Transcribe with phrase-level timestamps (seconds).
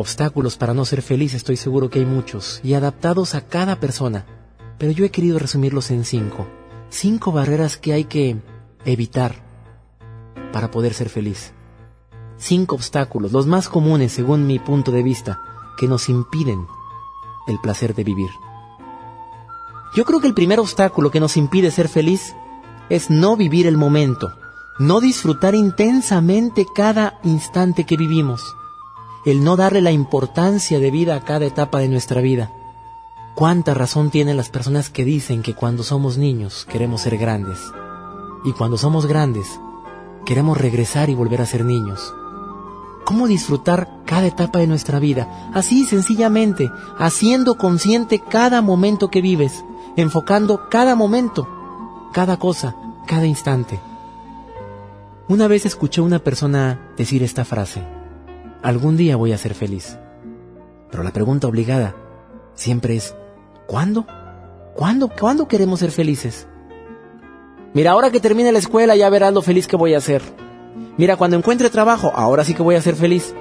[0.00, 4.26] Obstáculos para no ser feliz estoy seguro que hay muchos, y adaptados a cada persona,
[4.78, 6.46] pero yo he querido resumirlos en cinco.
[6.88, 8.36] Cinco barreras que hay que
[8.84, 9.42] evitar
[10.52, 11.52] para poder ser feliz.
[12.36, 15.40] Cinco obstáculos, los más comunes según mi punto de vista,
[15.76, 16.64] que nos impiden
[17.48, 18.30] el placer de vivir.
[19.96, 22.36] Yo creo que el primer obstáculo que nos impide ser feliz
[22.88, 24.32] es no vivir el momento,
[24.78, 28.54] no disfrutar intensamente cada instante que vivimos
[29.30, 32.50] el no darle la importancia de vida a cada etapa de nuestra vida.
[33.34, 37.58] ¿Cuánta razón tienen las personas que dicen que cuando somos niños queremos ser grandes?
[38.44, 39.60] Y cuando somos grandes,
[40.24, 42.14] queremos regresar y volver a ser niños.
[43.04, 45.50] ¿Cómo disfrutar cada etapa de nuestra vida?
[45.52, 49.62] Así sencillamente, haciendo consciente cada momento que vives,
[49.96, 51.46] enfocando cada momento,
[52.12, 53.78] cada cosa, cada instante.
[55.28, 57.97] Una vez escuché a una persona decir esta frase
[58.62, 59.98] algún día voy a ser feliz.
[60.90, 61.94] Pero la pregunta obligada
[62.54, 63.14] siempre es,
[63.66, 64.06] ¿cuándo?
[64.74, 65.08] ¿Cuándo?
[65.08, 66.46] ¿Cuándo queremos ser felices?
[67.74, 70.22] Mira, ahora que termine la escuela ya verás lo feliz que voy a ser.
[70.96, 73.34] Mira, cuando encuentre trabajo, ahora sí que voy a ser feliz.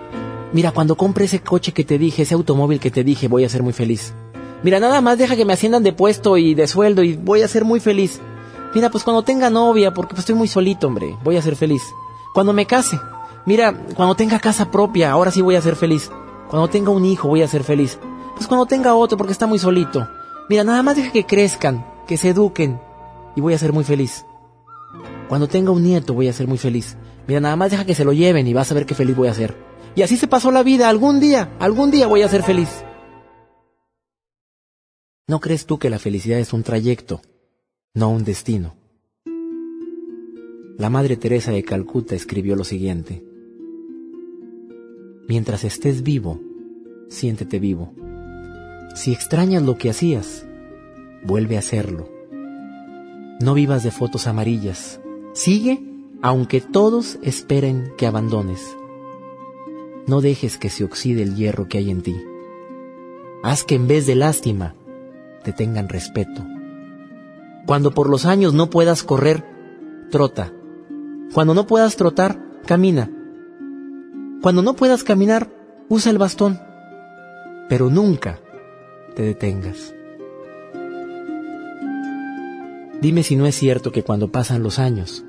[0.53, 3.49] Mira, cuando compre ese coche que te dije, ese automóvil que te dije, voy a
[3.49, 4.13] ser muy feliz.
[4.63, 7.47] Mira, nada más deja que me asciendan de puesto y de sueldo y voy a
[7.47, 8.19] ser muy feliz.
[8.73, 11.83] Mira, pues cuando tenga novia, porque pues estoy muy solito, hombre, voy a ser feliz.
[12.33, 12.99] Cuando me case,
[13.47, 16.11] Mira, cuando tenga casa propia, ahora sí voy a ser feliz.
[16.49, 17.97] Cuando tenga un hijo, voy a ser feliz.
[18.35, 20.05] Pues cuando tenga otro, porque está muy solito.
[20.49, 22.77] Mira, nada más deja que crezcan, que se eduquen,
[23.37, 24.25] y voy a ser muy feliz.
[25.29, 26.97] Cuando tenga un nieto, voy a ser muy feliz.
[27.25, 29.29] Mira, nada más deja que se lo lleven y vas a ver qué feliz voy
[29.29, 29.55] a ser.
[29.95, 30.89] Y así se pasó la vida.
[30.89, 32.83] Algún día, algún día voy a ser feliz.
[35.25, 37.21] ¿No crees tú que la felicidad es un trayecto,
[37.93, 38.75] no un destino?
[40.77, 43.26] La Madre Teresa de Calcuta escribió lo siguiente.
[45.27, 46.39] Mientras estés vivo,
[47.09, 47.93] siéntete vivo.
[48.95, 50.45] Si extrañas lo que hacías,
[51.23, 52.09] vuelve a hacerlo.
[53.39, 54.99] No vivas de fotos amarillas.
[55.33, 55.83] Sigue
[56.21, 58.75] aunque todos esperen que abandones.
[60.07, 62.15] No dejes que se oxide el hierro que hay en ti.
[63.43, 64.75] Haz que en vez de lástima
[65.43, 66.45] te tengan respeto.
[67.65, 69.45] Cuando por los años no puedas correr,
[70.09, 70.53] trota.
[71.33, 73.11] Cuando no puedas trotar, camina.
[74.41, 75.49] Cuando no puedas caminar,
[75.89, 76.59] usa el bastón,
[77.69, 78.39] pero nunca
[79.15, 79.95] te detengas.
[83.01, 85.25] Dime si no es cierto que cuando pasan los años,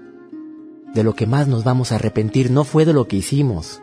[0.94, 3.80] de lo que más nos vamos a arrepentir no fue de lo que hicimos,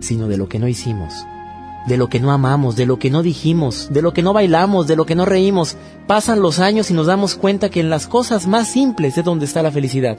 [0.00, 1.14] sino de lo que no hicimos,
[1.86, 4.86] de lo que no amamos, de lo que no dijimos, de lo que no bailamos,
[4.86, 5.76] de lo que no reímos.
[6.06, 9.46] Pasan los años y nos damos cuenta que en las cosas más simples es donde
[9.46, 10.18] está la felicidad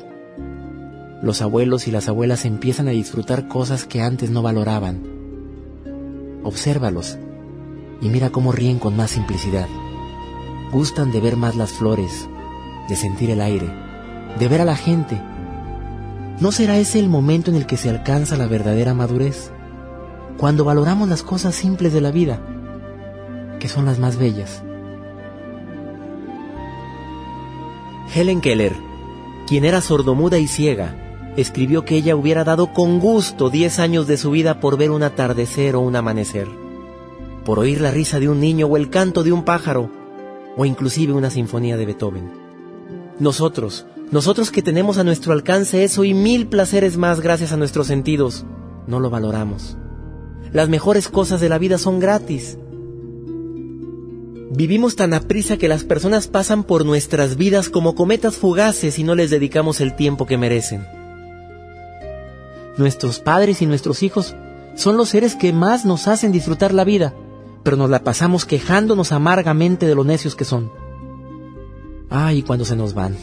[1.21, 5.03] los abuelos y las abuelas empiezan a disfrutar cosas que antes no valoraban.
[6.43, 7.17] Obsérvalos
[8.01, 9.67] y mira cómo ríen con más simplicidad.
[10.71, 12.27] Gustan de ver más las flores,
[12.89, 13.69] de sentir el aire,
[14.39, 15.21] de ver a la gente.
[16.39, 19.51] ¿No será ese el momento en el que se alcanza la verdadera madurez?
[20.37, 22.41] Cuando valoramos las cosas simples de la vida,
[23.59, 24.63] que son las más bellas.
[28.15, 28.73] Helen Keller,
[29.47, 34.17] quien era sordomuda y ciega, escribió que ella hubiera dado con gusto diez años de
[34.17, 36.47] su vida por ver un atardecer o un amanecer,
[37.45, 39.89] por oír la risa de un niño o el canto de un pájaro,
[40.57, 42.31] o inclusive una sinfonía de Beethoven.
[43.19, 47.87] Nosotros, nosotros que tenemos a nuestro alcance eso y mil placeres más gracias a nuestros
[47.87, 48.45] sentidos,
[48.87, 49.77] no lo valoramos.
[50.51, 52.57] Las mejores cosas de la vida son gratis.
[54.53, 59.15] Vivimos tan aprisa que las personas pasan por nuestras vidas como cometas fugaces y no
[59.15, 60.85] les dedicamos el tiempo que merecen.
[62.77, 64.35] Nuestros padres y nuestros hijos
[64.75, 67.13] son los seres que más nos hacen disfrutar la vida,
[67.63, 70.71] pero nos la pasamos quejándonos amargamente de lo necios que son.
[72.09, 73.15] Ay, cuando se nos van.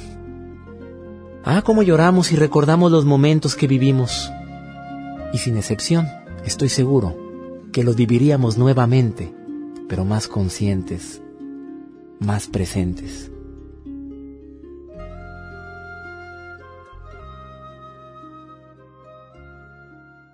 [1.44, 4.30] Ah, cómo lloramos y recordamos los momentos que vivimos.
[5.32, 6.06] Y sin excepción,
[6.44, 7.16] estoy seguro
[7.72, 9.32] que los viviríamos nuevamente,
[9.88, 11.22] pero más conscientes,
[12.18, 13.30] más presentes.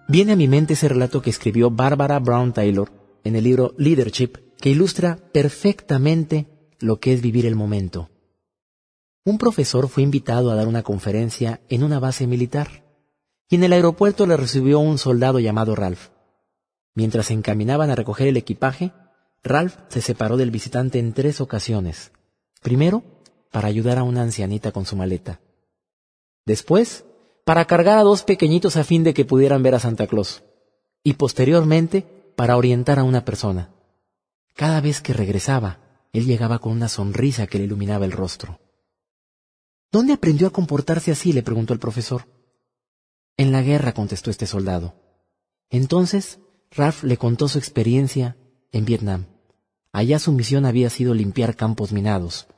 [0.06, 2.92] Viene a mi mente ese relato que escribió Barbara Brown Taylor
[3.24, 6.46] en el libro Leadership, que ilustra perfectamente
[6.78, 8.10] lo que es vivir el momento.
[9.24, 12.84] Un profesor fue invitado a dar una conferencia en una base militar,
[13.48, 16.10] y en el aeropuerto le recibió un soldado llamado Ralph.
[16.94, 18.92] Mientras se encaminaban a recoger el equipaje,
[19.42, 22.12] Ralph se separó del visitante en tres ocasiones.
[22.62, 23.02] Primero,
[23.50, 25.40] para ayudar a una ancianita con su maleta.
[26.44, 27.06] Después,
[27.44, 30.43] para cargar a dos pequeñitos a fin de que pudieran ver a Santa Claus.
[31.02, 32.06] Y posteriormente,
[32.37, 33.70] para orientar a una persona.
[34.55, 35.79] Cada vez que regresaba,
[36.12, 38.61] él llegaba con una sonrisa que le iluminaba el rostro.
[39.93, 41.32] ¿Dónde aprendió a comportarse así?
[41.32, 42.26] le preguntó el profesor.
[43.37, 44.94] En la guerra, contestó este soldado.
[45.70, 46.38] Entonces,
[46.70, 48.37] Ralph le contó su experiencia
[48.73, 49.26] en Vietnam.
[49.93, 52.49] Allá su misión había sido limpiar campos minados.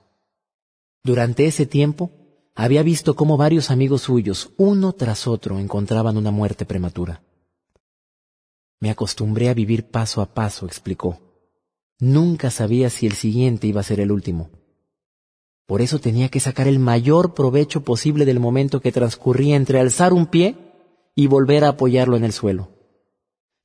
[1.02, 2.10] Durante ese tiempo,
[2.56, 7.22] había visto cómo varios amigos suyos, uno tras otro, encontraban una muerte prematura.
[8.80, 11.20] Me acostumbré a vivir paso a paso, explicó.
[11.98, 14.50] Nunca sabía si el siguiente iba a ser el último.
[15.66, 20.14] Por eso tenía que sacar el mayor provecho posible del momento que transcurría entre alzar
[20.14, 20.56] un pie
[21.14, 22.70] y volver a apoyarlo en el suelo.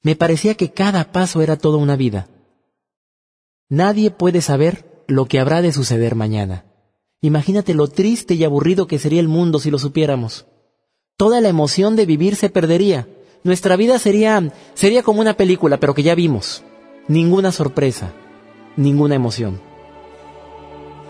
[0.02, 2.28] Me parecía que cada paso era toda una vida.
[3.70, 6.66] Nadie puede saber lo que habrá de suceder mañana.
[7.24, 10.48] Imagínate lo triste y aburrido que sería el mundo si lo supiéramos.
[11.18, 13.08] Toda la emoción de vivir se perdería.
[13.44, 16.64] Nuestra vida sería sería como una película, pero que ya vimos.
[17.08, 18.12] Ninguna sorpresa,
[18.76, 19.62] ninguna emoción.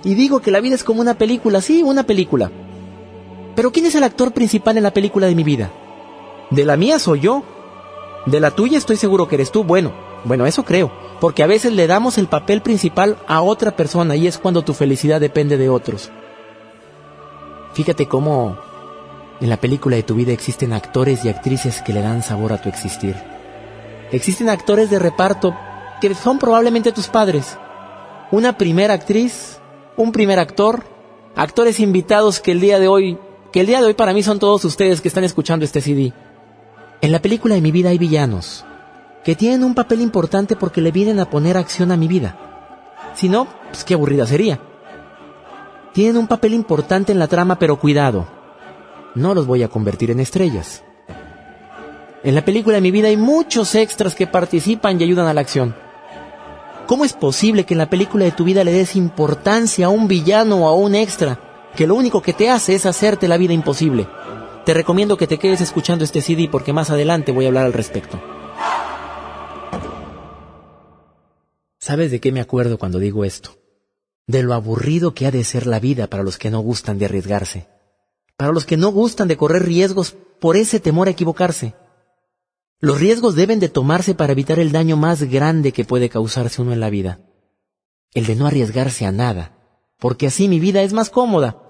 [0.03, 2.51] Y digo que la vida es como una película, sí, una película.
[3.55, 5.71] Pero ¿quién es el actor principal en la película de mi vida?
[6.49, 7.43] De la mía soy yo.
[8.25, 9.63] De la tuya estoy seguro que eres tú.
[9.63, 9.93] Bueno,
[10.25, 10.91] bueno, eso creo.
[11.21, 14.73] Porque a veces le damos el papel principal a otra persona y es cuando tu
[14.73, 16.09] felicidad depende de otros.
[17.75, 18.57] Fíjate cómo
[19.39, 22.57] en la película de tu vida existen actores y actrices que le dan sabor a
[22.59, 23.15] tu existir.
[24.11, 25.55] Existen actores de reparto
[26.01, 27.55] que son probablemente tus padres.
[28.31, 29.59] Una primera actriz,
[29.97, 30.85] un primer actor,
[31.35, 33.19] actores invitados que el día de hoy,
[33.51, 36.13] que el día de hoy para mí son todos ustedes que están escuchando este CD.
[36.99, 38.65] En la película de mi vida hay villanos
[39.23, 42.35] que tienen un papel importante porque le vienen a poner acción a mi vida.
[43.15, 44.59] Si no, pues qué aburrida sería.
[45.93, 48.27] Tienen un papel importante en la trama, pero cuidado,
[49.13, 50.83] no los voy a convertir en estrellas.
[52.23, 55.41] En la película de mi vida hay muchos extras que participan y ayudan a la
[55.41, 55.75] acción.
[56.87, 60.07] ¿Cómo es posible que en la película de tu vida le des importancia a un
[60.07, 61.39] villano o a un extra
[61.75, 64.07] que lo único que te hace es hacerte la vida imposible?
[64.65, 67.73] Te recomiendo que te quedes escuchando este CD porque más adelante voy a hablar al
[67.73, 68.19] respecto.
[71.81, 73.57] ¿Sabes de qué me acuerdo cuando digo esto?
[74.27, 77.05] De lo aburrido que ha de ser la vida para los que no gustan de
[77.05, 77.67] arriesgarse,
[78.37, 81.73] para los que no gustan de correr riesgos por ese temor a equivocarse.
[82.79, 86.71] Los riesgos deben de tomarse para evitar el daño más grande que puede causarse uno
[86.71, 87.19] en la vida,
[88.13, 89.57] el de no arriesgarse a nada,
[89.97, 91.63] porque así mi vida es más cómoda.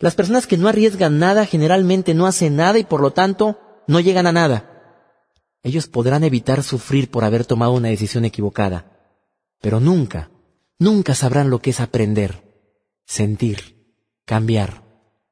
[0.00, 4.00] Las personas que no arriesgan nada generalmente no hacen nada y por lo tanto no
[4.00, 5.04] llegan a nada.
[5.62, 8.95] Ellos podrán evitar sufrir por haber tomado una decisión equivocada
[9.60, 10.30] pero nunca,
[10.78, 12.68] nunca sabrán lo que es aprender,
[13.04, 13.94] sentir,
[14.24, 14.84] cambiar,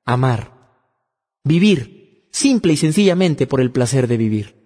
[0.04, 0.54] amar,
[1.42, 4.64] vivir, simple y sencillamente por el placer de vivir.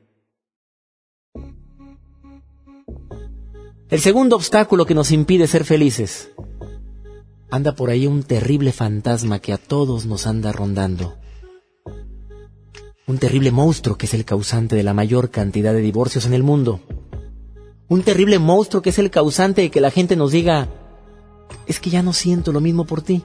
[3.91, 6.31] El segundo obstáculo que nos impide ser felices.
[7.51, 11.17] Anda por ahí un terrible fantasma que a todos nos anda rondando.
[13.07, 16.43] Un terrible monstruo que es el causante de la mayor cantidad de divorcios en el
[16.43, 16.83] mundo
[17.89, 20.69] un terrible monstruo que es el causante de que la gente nos diga,
[21.67, 23.23] es que ya no siento lo mismo por ti.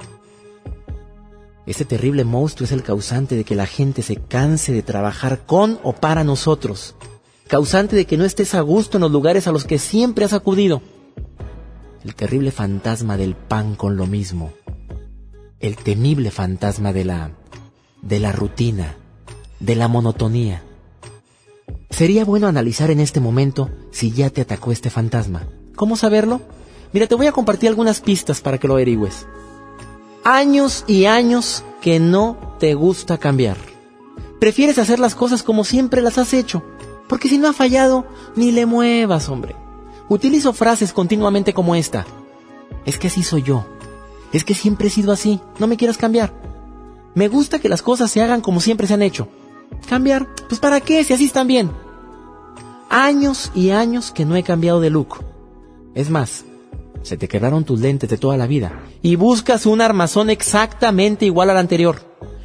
[1.65, 5.79] Ese terrible monstruo es el causante de que la gente se canse de trabajar con
[5.84, 6.96] o para nosotros,
[7.48, 10.34] causante de que no estés a gusto en los lugares a los que siempre has
[10.34, 10.82] acudido.
[12.03, 14.51] El terrible fantasma del pan con lo mismo,
[15.60, 17.32] el temible fantasma de la
[18.01, 18.98] de la rutina,
[19.62, 20.62] de la monotonía.
[21.89, 25.43] Sería bueno analizar en este momento si ya te atacó este fantasma.
[25.75, 26.41] ¿Cómo saberlo?
[26.91, 29.27] Mira, te voy a compartir algunas pistas para que lo averigües.
[30.24, 33.58] Años y años que no te gusta cambiar.
[34.39, 36.63] Prefieres hacer las cosas como siempre las has hecho.
[37.08, 38.05] Porque si no ha fallado,
[38.36, 39.55] ni le muevas, hombre.
[40.10, 42.05] Utilizo frases continuamente como esta.
[42.86, 43.65] Es que así soy yo.
[44.32, 45.39] Es que siempre he sido así.
[45.60, 46.34] No me quieras cambiar.
[47.15, 49.27] Me gusta que las cosas se hagan como siempre se han hecho.
[49.87, 50.27] ¿Cambiar?
[50.47, 51.71] Pues para qué si así están bien
[52.93, 55.25] años y años que no he cambiado de look.
[55.95, 56.45] Es más,
[57.01, 61.49] se te quedaron tus lentes de toda la vida y buscas un armazón exactamente igual
[61.49, 61.97] al anterior.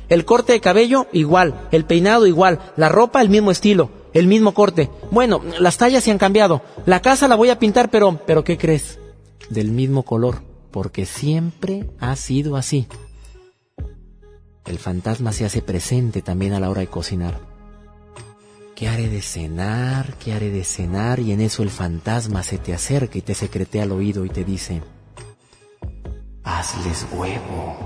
[0.09, 4.55] El corte de cabello igual, el peinado igual, la ropa el mismo estilo, el mismo
[4.55, 4.89] corte.
[5.11, 6.63] Bueno, las tallas se han cambiado.
[6.87, 8.99] La casa la voy a pintar, pero, pero ¿qué crees?
[9.51, 12.87] Del mismo color, porque siempre ha sido así.
[14.69, 17.41] El fantasma se hace presente también a la hora de cocinar.
[18.77, 20.13] ¿Qué haré de cenar?
[20.23, 21.21] ¿Qué haré de cenar?
[21.21, 24.45] Y en eso el fantasma se te acerca y te secretea al oído y te
[24.45, 24.83] dice,
[26.45, 27.79] hazles huevo.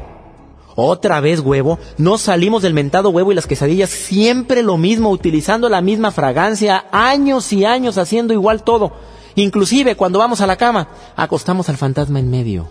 [0.75, 5.69] Otra vez huevo, no salimos del mentado huevo y las quesadillas, siempre lo mismo, utilizando
[5.69, 8.93] la misma fragancia, años y años haciendo igual todo.
[9.37, 12.69] Inclusive cuando vamos a la cama, acostamos al fantasma en medio.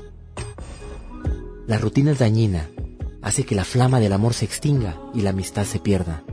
[1.65, 2.67] La rutina es dañina,
[3.21, 6.23] hace que la flama del amor se extinga y la amistad se pierda.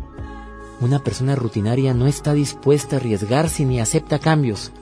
[0.80, 4.72] Una persona rutinaria no está dispuesta a arriesgarse ni acepta cambios.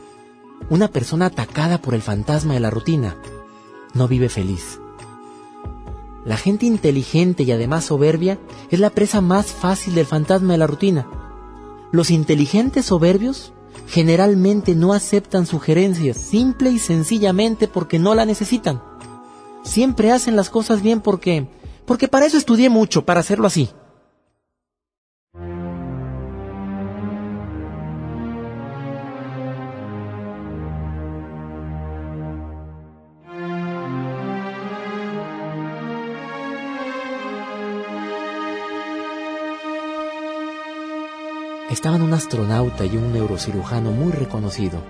[0.68, 3.16] Una persona atacada por el fantasma de la rutina
[3.94, 4.78] no vive feliz.
[6.24, 8.38] La gente inteligente y además soberbia
[8.70, 11.06] es la presa más fácil del fantasma de la rutina.
[11.92, 13.52] Los inteligentes soberbios
[13.86, 18.82] generalmente no aceptan sugerencias simple y sencillamente porque no la necesitan.
[19.62, 21.48] Siempre hacen las cosas bien porque
[21.86, 23.70] porque para eso estudié mucho, para hacerlo así.
[41.68, 44.80] estaban un astronauta y un neurocirujano muy reconocido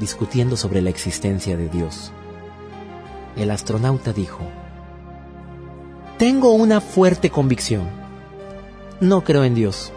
[0.00, 2.10] discutiendo sobre la existencia de Dios.
[3.36, 4.40] El astronauta dijo,
[6.20, 7.88] Tengo una fuerte convicción.
[9.00, 9.90] No creo en Dios.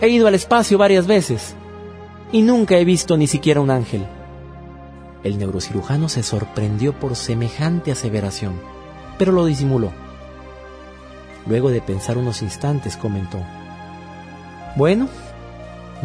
[0.00, 1.56] He ido al espacio varias veces
[2.30, 4.06] y nunca he visto ni siquiera un ángel.
[5.24, 8.52] El neurocirujano se sorprendió por semejante aseveración,
[9.18, 9.90] pero lo disimuló.
[11.44, 13.38] Luego de pensar unos instantes comentó,
[14.76, 15.08] bueno,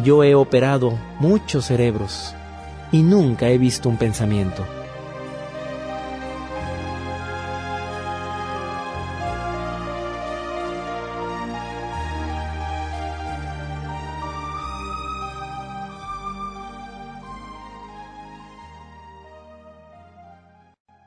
[0.02, 2.34] yo he operado muchos cerebros
[2.90, 4.66] y nunca he visto un pensamiento.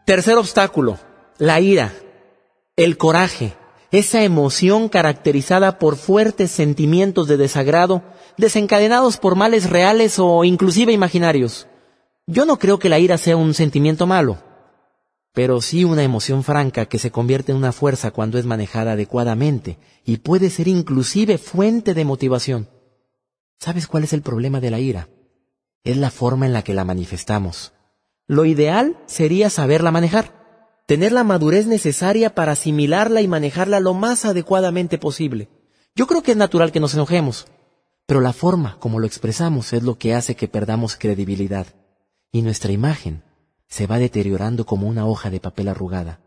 [0.10, 0.98] Tercer obstáculo,
[1.38, 1.94] la ira,
[2.75, 3.54] el coraje,
[3.92, 8.01] esa emoción caracterizada por fuertes sentimientos de desagrado,
[8.36, 11.68] desencadenados por males reales o inclusive imaginarios.
[12.25, 14.39] Yo no creo que la ira sea un sentimiento malo,
[15.32, 19.78] pero sí una emoción franca que se convierte en una fuerza cuando es manejada adecuadamente
[20.04, 22.68] y puede ser inclusive fuente de motivación.
[23.60, 25.08] ¿Sabes cuál es el problema de la ira?
[25.84, 27.74] Es la forma en la que la manifestamos.
[28.29, 34.24] Lo ideal sería saberla manejar tener la madurez necesaria para asimilarla y manejarla lo más
[34.24, 35.50] adecuadamente posible.
[35.95, 37.48] Yo creo que es natural que nos enojemos,
[38.05, 41.65] pero la forma como lo expresamos es lo que hace que perdamos credibilidad
[42.31, 43.24] y nuestra imagen
[43.67, 46.21] se va deteriorando como una hoja de papel arrugada.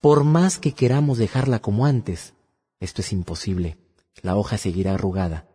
[0.00, 2.34] Por más que queramos dejarla como antes,
[2.78, 3.76] esto es imposible.
[4.22, 5.48] La hoja seguirá arrugada.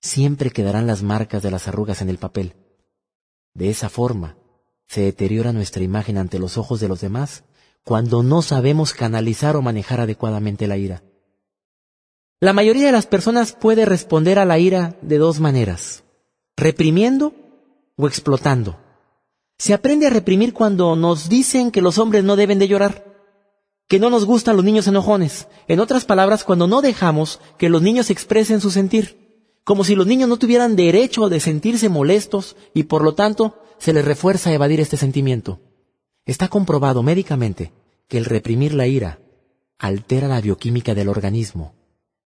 [0.00, 2.54] Siempre quedarán las marcas de las arrugas en el papel.
[3.54, 4.36] De esa forma,
[4.90, 7.44] se deteriora nuestra imagen ante los ojos de los demás
[7.84, 11.04] cuando no sabemos canalizar o manejar adecuadamente la ira.
[12.40, 16.02] La mayoría de las personas puede responder a la ira de dos maneras,
[16.56, 17.34] reprimiendo
[17.94, 18.80] o explotando.
[19.58, 23.04] Se aprende a reprimir cuando nos dicen que los hombres no deben de llorar,
[23.86, 27.80] que no nos gustan los niños enojones, en otras palabras, cuando no dejamos que los
[27.80, 32.84] niños expresen su sentir, como si los niños no tuvieran derecho de sentirse molestos y
[32.84, 35.58] por lo tanto se les refuerza a evadir este sentimiento.
[36.26, 37.72] Está comprobado médicamente
[38.06, 39.18] que el reprimir la ira
[39.78, 41.74] altera la bioquímica del organismo,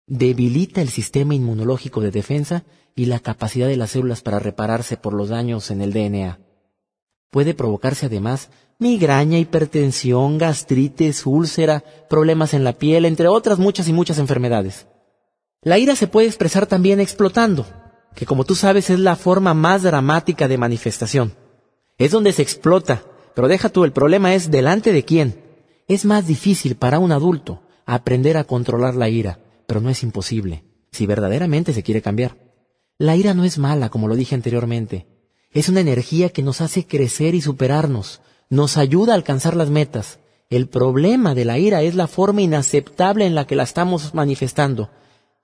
[0.07, 2.65] debilita el sistema inmunológico de defensa
[2.97, 6.41] y la capacidad de las células para repararse por los daños en el DNA.
[7.31, 13.93] Puede provocarse además migraña, hipertensión, gastritis, úlcera, problemas en la piel, entre otras muchas y
[13.93, 14.89] muchas enfermedades.
[15.63, 17.67] La ira se puede expresar también explotando,
[18.17, 21.35] que como tú sabes es la forma más dramática de manifestación.
[21.99, 23.05] Es donde se explota
[23.37, 25.43] pero deja tú, el problema es delante de quién.
[25.89, 30.65] Es más difícil para un adulto aprender a controlar la ira, pero no es imposible,
[30.91, 32.39] si verdaderamente se quiere cambiar.
[32.97, 35.07] La ira no es mala, como lo dije anteriormente.
[35.51, 40.19] Es una energía que nos hace crecer y superarnos, nos ayuda a alcanzar las metas.
[40.49, 44.89] El problema de la ira es la forma inaceptable en la que la estamos manifestando.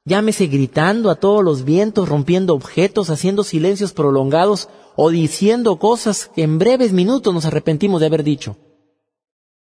[0.05, 6.43] Llámese gritando a todos los vientos, rompiendo objetos, haciendo silencios prolongados o diciendo cosas que
[6.43, 8.57] en breves minutos nos arrepentimos de haber dicho.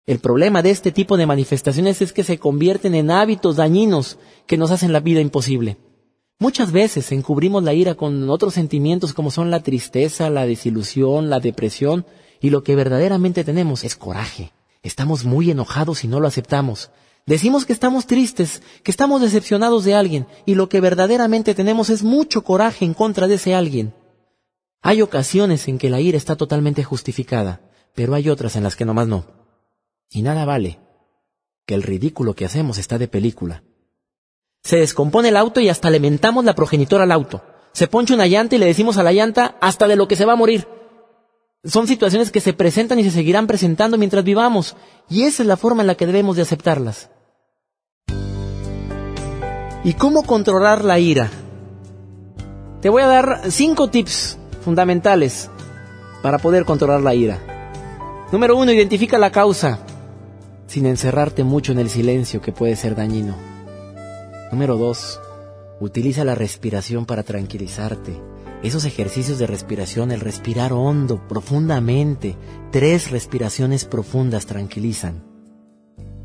[0.06, 4.56] El problema de este tipo de manifestaciones es que se convierten en hábitos dañinos que
[4.56, 5.76] nos hacen la vida imposible.
[6.38, 11.38] Muchas veces encubrimos la ira con otros sentimientos como son la tristeza, la desilusión, la
[11.38, 12.06] depresión,
[12.40, 14.52] y lo que verdaderamente tenemos es coraje.
[14.82, 16.90] Estamos muy enojados y no lo aceptamos.
[17.26, 22.02] Decimos que estamos tristes, que estamos decepcionados de alguien, y lo que verdaderamente tenemos es
[22.02, 23.94] mucho coraje en contra de ese alguien.
[24.82, 27.60] Hay ocasiones en que la ira está totalmente justificada,
[27.94, 29.26] pero hay otras en las que nomás no.
[30.10, 30.80] Y nada vale,
[31.66, 33.62] que el ridículo que hacemos está de película.
[34.62, 37.42] Se descompone el auto y hasta le mentamos la progenitora al auto.
[37.72, 40.24] Se poncha una llanta y le decimos a la llanta hasta de lo que se
[40.24, 40.66] va a morir.
[41.64, 44.76] Son situaciones que se presentan y se seguirán presentando mientras vivamos,
[45.10, 47.10] y esa es la forma en la que debemos de aceptarlas.
[49.84, 51.30] ¿Y cómo controlar la ira?
[52.80, 55.50] Te voy a dar cinco tips fundamentales
[56.22, 57.38] para poder controlar la ira.
[58.32, 59.80] Número uno, identifica la causa
[60.66, 63.36] sin encerrarte mucho en el silencio que puede ser dañino.
[64.50, 65.20] Número dos,
[65.80, 68.18] utiliza la respiración para tranquilizarte.
[68.62, 72.36] Esos ejercicios de respiración, el respirar hondo, profundamente,
[72.70, 75.24] tres respiraciones profundas tranquilizan.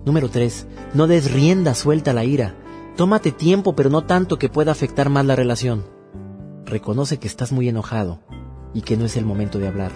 [0.05, 2.55] Número tres, no des rienda suelta a la ira.
[2.97, 5.85] Tómate tiempo, pero no tanto que pueda afectar más la relación.
[6.65, 8.19] Reconoce que estás muy enojado
[8.73, 9.91] y que no es el momento de hablar.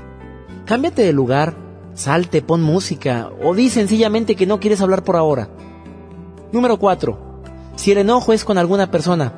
[0.65, 1.57] Cámbiate de lugar,
[1.93, 5.49] salte, pon música o di sencillamente que no quieres hablar por ahora.
[6.53, 7.41] Número 4.
[7.75, 9.33] Si el enojo es con alguna persona,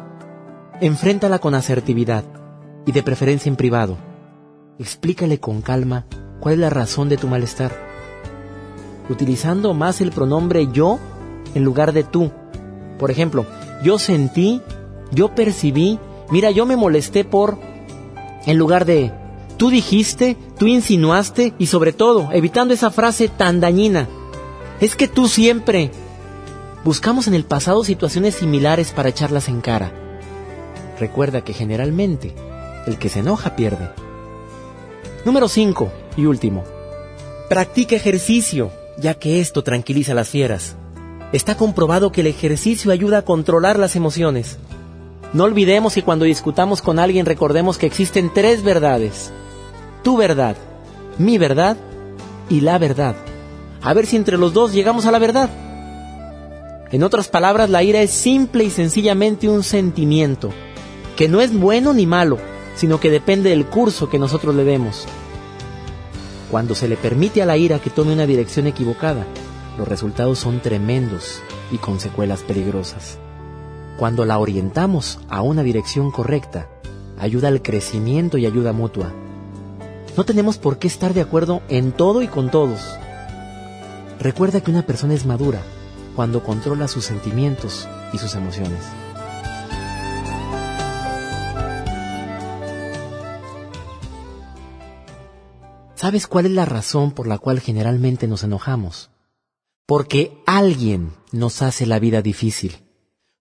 [0.82, 2.41] enfréntala con asertividad
[2.86, 3.98] y de preferencia en privado.
[4.80, 6.06] Explícale con calma
[6.40, 7.72] cuál es la razón de tu malestar,
[9.10, 11.00] utilizando más el pronombre yo
[11.54, 12.32] en lugar de tú.
[12.98, 13.46] Por ejemplo,
[13.84, 14.62] yo sentí,
[15.12, 16.00] yo percibí,
[16.32, 17.60] Mira, yo me molesté por,
[18.46, 19.12] en lugar de,
[19.58, 24.08] tú dijiste, tú insinuaste y sobre todo, evitando esa frase tan dañina.
[24.80, 25.92] Es que tú siempre.
[26.86, 29.92] Buscamos en el pasado situaciones similares para echarlas en cara.
[31.00, 32.34] Recuerda que generalmente
[32.86, 33.90] el que se enoja pierde.
[35.26, 36.64] Número 5 y último.
[37.50, 40.76] Practica ejercicio, ya que esto tranquiliza a las fieras.
[41.32, 44.58] Está comprobado que el ejercicio ayuda a controlar las emociones.
[45.34, 49.32] No olvidemos que cuando discutamos con alguien recordemos que existen tres verdades.
[50.04, 50.56] Tu verdad,
[51.18, 51.78] mi verdad
[52.50, 53.16] y la verdad.
[53.82, 55.50] A ver si entre los dos llegamos a la verdad.
[56.92, 60.50] En otras palabras, la ira es simple y sencillamente un sentimiento,
[61.16, 62.38] que no es bueno ni malo,
[62.76, 65.06] sino que depende del curso que nosotros le demos.
[66.50, 69.26] Cuando se le permite a la ira que tome una dirección equivocada,
[69.78, 73.18] los resultados son tremendos y con secuelas peligrosas.
[73.98, 76.68] Cuando la orientamos a una dirección correcta,
[77.18, 79.12] ayuda al crecimiento y ayuda mutua.
[80.18, 82.82] No tenemos por qué estar de acuerdo en todo y con todos.
[84.20, 85.62] Recuerda que una persona es madura
[86.16, 88.82] cuando controla sus sentimientos y sus emociones.
[96.02, 99.12] ¿Sabes cuál es la razón por la cual generalmente nos enojamos?
[99.86, 102.82] Porque alguien nos hace la vida difícil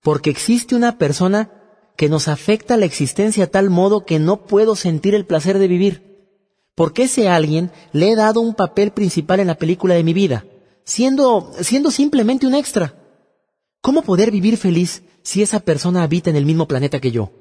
[0.03, 1.51] porque existe una persona
[1.97, 5.69] que nos afecta la existencia a tal modo que no puedo sentir el placer de
[5.69, 6.37] vivir.
[6.75, 10.45] Porque ese alguien le he dado un papel principal en la película de mi vida,
[10.85, 12.95] siendo, siendo simplemente un extra.
[13.81, 17.33] ¿Cómo poder vivir feliz si esa persona habita en el mismo planeta que yo?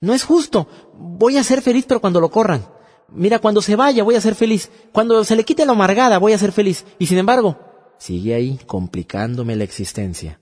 [0.00, 0.66] No es justo.
[0.94, 2.75] Voy a ser feliz pero cuando lo corran.
[3.08, 4.70] Mira, cuando se vaya voy a ser feliz.
[4.92, 6.84] Cuando se le quite la amargada voy a ser feliz.
[6.98, 7.58] Y sin embargo,
[7.98, 10.40] sigue ahí complicándome la existencia.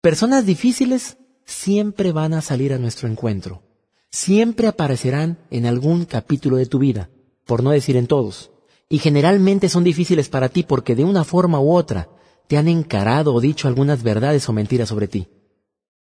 [0.00, 3.62] Personas difíciles siempre van a salir a nuestro encuentro.
[4.10, 7.10] Siempre aparecerán en algún capítulo de tu vida,
[7.46, 8.52] por no decir en todos.
[8.88, 12.08] Y generalmente son difíciles para ti porque de una forma u otra
[12.46, 15.28] te han encarado o dicho algunas verdades o mentiras sobre ti.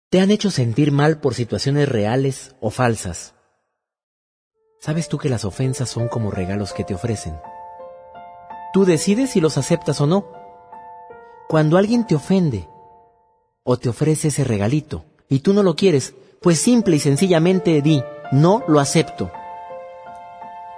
[0.10, 3.34] Te han hecho sentir mal por situaciones reales o falsas.
[4.80, 7.40] ¿Sabes tú que las ofensas son como regalos que te ofrecen?
[8.74, 10.28] Tú decides si los aceptas o no.
[11.48, 12.68] Cuando alguien te ofende,
[13.64, 18.04] o te ofrece ese regalito y tú no lo quieres, pues simple y sencillamente di,
[18.32, 19.32] no lo acepto.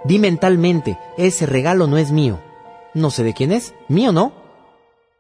[0.06, 2.40] Di mentalmente, ese regalo no es mío.
[2.94, 4.32] No sé de quién es, mío no.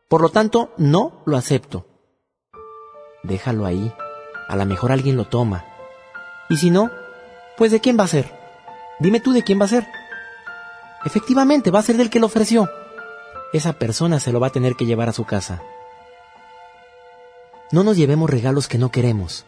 [0.08, 1.86] Por lo tanto, no lo acepto.
[3.24, 3.94] Déjalo ahí.
[4.48, 5.66] A lo mejor alguien lo toma.
[6.50, 6.90] Y si no,
[7.58, 8.39] pues ¿de quién va a ser?
[9.00, 9.88] Dime tú de quién va a ser.
[11.06, 12.70] Efectivamente, va a ser del que lo ofreció.
[13.54, 15.62] Esa persona se lo va a tener que llevar a su casa.
[17.72, 19.46] No nos llevemos regalos que no queremos.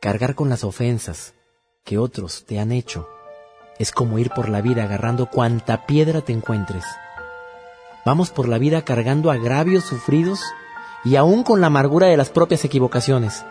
[0.00, 1.34] Cargar con las ofensas
[1.84, 3.08] que otros te han hecho
[3.78, 6.84] es como ir por la vida agarrando cuanta piedra te encuentres.
[8.04, 10.40] Vamos por la vida cargando agravios sufridos
[11.04, 13.44] y aún con la amargura de las propias equivocaciones.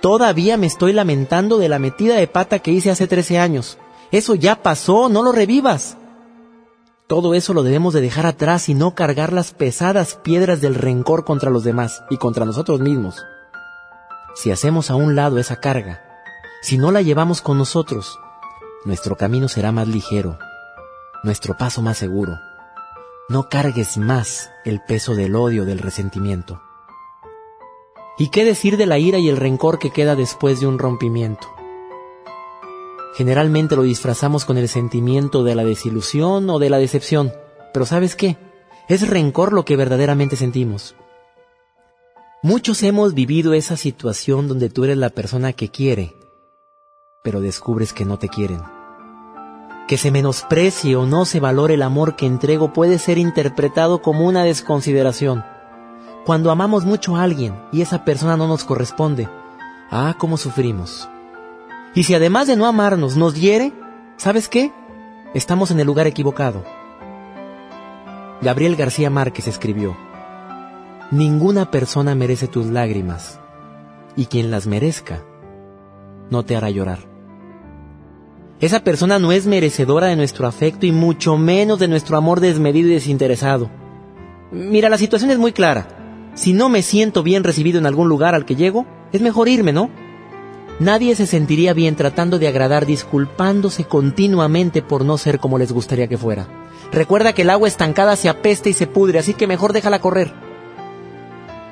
[0.00, 3.78] Todavía me estoy lamentando de la metida de pata que hice hace 13 años.
[4.10, 5.96] Eso ya pasó, no lo revivas.
[7.06, 11.24] Todo eso lo debemos de dejar atrás y no cargar las pesadas piedras del rencor
[11.24, 13.24] contra los demás y contra nosotros mismos.
[14.34, 16.02] Si hacemos a un lado esa carga,
[16.62, 18.18] si no la llevamos con nosotros,
[18.84, 20.38] nuestro camino será más ligero,
[21.22, 22.38] nuestro paso más seguro.
[23.28, 26.60] No cargues más el peso del odio, del resentimiento.
[28.18, 31.46] ¿Y qué decir de la ira y el rencor que queda después de un rompimiento?
[33.20, 37.34] Generalmente lo disfrazamos con el sentimiento de la desilusión o de la decepción,
[37.70, 38.38] pero ¿sabes qué?
[38.88, 40.94] Es rencor lo que verdaderamente sentimos.
[42.42, 46.16] Muchos hemos vivido esa situación donde tú eres la persona que quiere,
[47.22, 48.62] pero descubres que no te quieren.
[49.86, 54.26] Que se menosprecie o no se valore el amor que entrego puede ser interpretado como
[54.26, 55.44] una desconsideración.
[56.24, 59.28] Cuando amamos mucho a alguien y esa persona no nos corresponde,
[59.90, 61.06] ah, cómo sufrimos.
[61.94, 63.72] Y si además de no amarnos nos hiere,
[64.16, 64.72] ¿sabes qué?
[65.34, 66.64] Estamos en el lugar equivocado.
[68.40, 69.96] Gabriel García Márquez escribió,
[71.10, 73.40] Ninguna persona merece tus lágrimas,
[74.16, 75.22] y quien las merezca,
[76.30, 77.00] no te hará llorar.
[78.60, 82.88] Esa persona no es merecedora de nuestro afecto y mucho menos de nuestro amor desmedido
[82.88, 83.70] y desinteresado.
[84.52, 85.88] Mira, la situación es muy clara.
[86.34, 89.72] Si no me siento bien recibido en algún lugar al que llego, es mejor irme,
[89.72, 89.90] ¿no?
[90.80, 96.08] Nadie se sentiría bien tratando de agradar disculpándose continuamente por no ser como les gustaría
[96.08, 96.48] que fuera.
[96.90, 100.32] Recuerda que el agua estancada se apesta y se pudre, así que mejor déjala correr.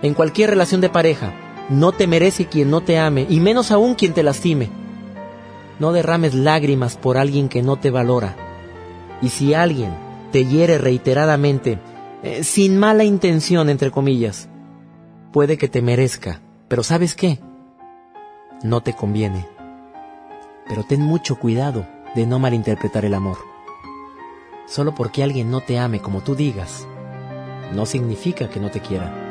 [0.02, 1.32] En cualquier relación de pareja,
[1.70, 4.68] no te merece quien no te ame, y menos aún quien te lastime.
[5.78, 8.36] No derrames lágrimas por alguien que no te valora.
[9.22, 9.90] Y si alguien
[10.32, 11.78] te hiere reiteradamente,
[12.22, 14.50] eh, sin mala intención, entre comillas,
[15.32, 17.38] puede que te merezca, pero ¿sabes qué?
[18.62, 19.46] No te conviene.
[20.68, 23.38] Pero ten mucho cuidado de no malinterpretar el amor.
[24.66, 26.86] Solo porque alguien no te ame como tú digas,
[27.72, 29.26] no significa que no te quiera.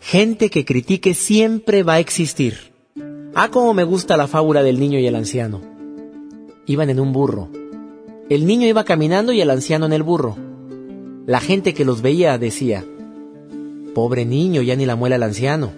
[0.00, 2.72] Gente que critique siempre va a existir.
[3.34, 5.60] Ah, como me gusta la fábula del niño y el anciano.
[6.66, 7.48] Iban en un burro.
[8.28, 10.51] El niño iba caminando y el anciano en el burro.
[11.24, 12.84] La gente que los veía decía,
[13.94, 15.70] pobre niño, ya ni la muela el anciano.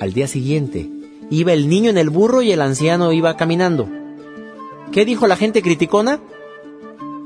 [0.00, 0.90] Al día siguiente,
[1.30, 3.88] iba el niño en el burro y el anciano iba caminando.
[4.90, 6.18] ¿Qué dijo la gente criticona?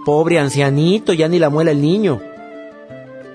[0.04, 2.20] Pobre ancianito, ya ni la muela el niño.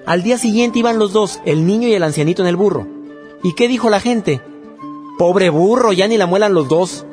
[0.05, 2.85] Al día siguiente iban los dos, el niño y el ancianito en el burro.
[3.41, 4.39] ¿Y qué dijo la gente?
[5.17, 7.06] Pobre burro, ya ni la muelan los dos.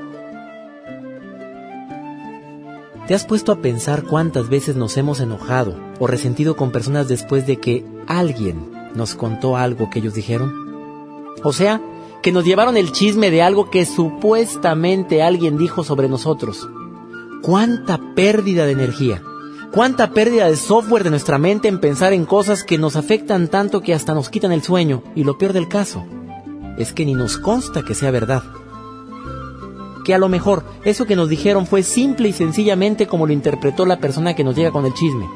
[3.06, 7.46] ¿Te has puesto a pensar cuántas veces nos hemos enojado o resentido con personas después
[7.46, 10.54] de que alguien nos contó algo que ellos dijeron?
[11.42, 11.82] O sea,
[12.22, 16.66] que nos llevaron el chisme de algo que supuestamente alguien dijo sobre nosotros.
[17.42, 19.22] ¿Cuánta pérdida de energía?
[19.70, 23.82] Cuánta pérdida de software de nuestra mente en pensar en cosas que nos afectan tanto
[23.82, 25.02] que hasta nos quitan el sueño.
[25.14, 26.06] Y lo peor del caso
[26.78, 28.42] es que ni nos consta que sea verdad.
[30.04, 33.86] Que a lo mejor eso que nos dijeron fue simple y sencillamente como lo interpretó
[33.86, 35.26] la persona que nos llega con el chisme.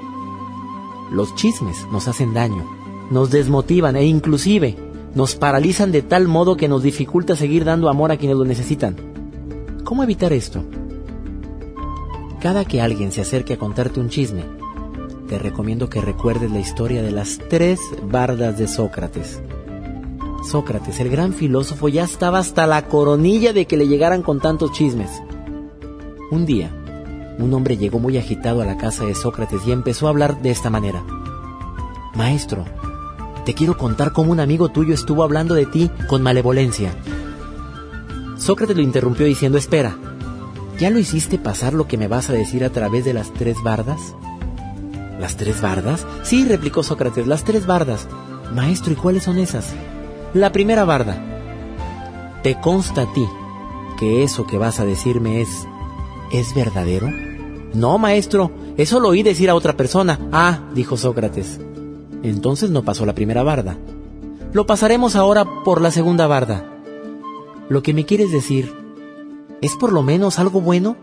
[1.11, 2.65] Los chismes nos hacen daño,
[3.11, 4.77] nos desmotivan e inclusive
[5.15, 8.95] nos paralizan de tal modo que nos dificulta seguir dando amor a quienes lo necesitan.
[9.85, 10.63] ¿Cómo evitar esto?
[12.41, 14.45] Cada que alguien se acerque a contarte un chisme,
[15.29, 19.41] te recomiendo que recuerdes la historia de las tres bardas de Sócrates.
[20.43, 24.73] Sócrates, el gran filósofo, ya estaba hasta la coronilla de que le llegaran con tantos
[24.73, 25.11] chismes.
[26.31, 26.71] Un día,
[27.39, 30.51] un hombre llegó muy agitado a la casa de Sócrates y empezó a hablar de
[30.51, 31.05] esta manera.
[32.15, 32.65] Maestro,
[33.45, 36.95] te quiero contar cómo un amigo tuyo estuvo hablando de ti con malevolencia.
[38.37, 39.97] Sócrates lo interrumpió diciendo, espera,
[40.79, 43.57] ¿Ya lo hiciste pasar lo que me vas a decir a través de las tres
[43.65, 44.15] bardas?
[45.19, 46.07] ¿Las tres bardas?
[46.23, 48.07] Sí, replicó Sócrates, las tres bardas.
[48.55, 49.75] Maestro, ¿y cuáles son esas?
[50.35, 51.17] La primera barda.
[52.43, 53.27] ¿Te consta a ti
[53.99, 55.67] que eso que vas a decirme es...
[56.31, 57.11] ¿es verdadero?
[57.75, 60.19] No, maestro, eso lo oí decir a otra persona.
[60.33, 61.61] Ah, dijo Sócrates.
[62.23, 63.77] Entonces no pasó la primera barda.
[64.53, 66.65] Lo pasaremos ahora por la segunda barda.
[67.69, 68.73] Lo que me quieres decir
[69.61, 70.97] ¿Es por lo menos algo bueno?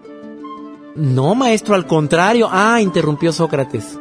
[0.96, 2.48] No, maestro, al contrario.
[2.50, 4.00] Ah, interrumpió Sócrates.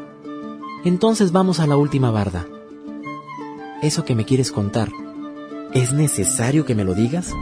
[0.84, 2.46] Entonces vamos a la última barda.
[3.82, 4.90] Eso que me quieres contar,
[5.74, 7.32] ¿es necesario que me lo digas?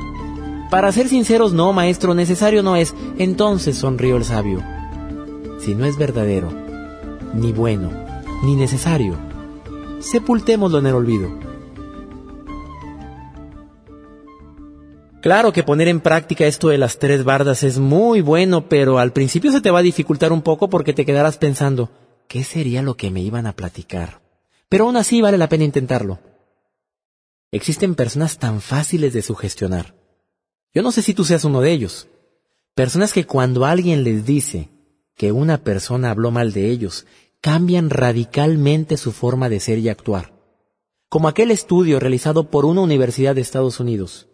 [0.70, 2.94] Para ser sinceros, no, maestro, necesario no es.
[3.18, 4.62] Entonces sonrió el sabio.
[5.60, 6.50] Si no es verdadero,
[7.34, 7.90] ni bueno,
[8.42, 9.16] ni necesario.
[10.00, 11.30] Sepultémoslo en el olvido.
[15.20, 19.12] Claro que poner en práctica esto de las tres bardas es muy bueno, pero al
[19.12, 21.90] principio se te va a dificultar un poco porque te quedarás pensando,
[22.26, 24.20] ¿qué sería lo que me iban a platicar?
[24.68, 26.31] Pero aún así vale la pena intentarlo.
[27.54, 29.94] Existen personas tan fáciles de sugestionar.
[30.72, 32.08] Yo no sé si tú seas uno de ellos.
[32.74, 34.70] Personas que cuando alguien les dice
[35.16, 37.04] que una persona habló mal de ellos,
[37.42, 40.32] cambian radicalmente su forma de ser y actuar.
[41.10, 44.28] Como aquel estudio realizado por una universidad de Estados Unidos